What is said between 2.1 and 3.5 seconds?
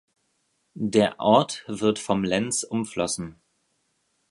Lens umflossen.